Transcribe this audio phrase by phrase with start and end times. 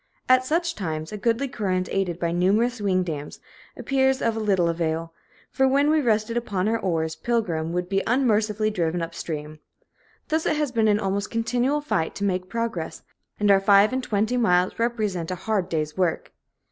[0.27, 3.39] At such times a goodly current, aided by numerous wing dams,
[3.77, 5.13] appears of little avail;
[5.51, 9.59] for, when we rested upon our oars, Pilgrim would be unmercifully driven up stream.
[10.29, 13.03] Thus it has been an almost continual fight to make progress,
[13.39, 16.31] and our five and twenty miles represent a hard day's work.